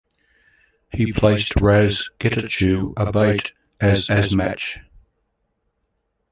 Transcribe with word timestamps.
He 0.91 1.13
placed 1.13 1.61
"Ras" 1.61 2.09
Getachew 2.19 2.93
Abate 2.97 3.53
as 3.79 4.07
"Asmach". 4.07 4.81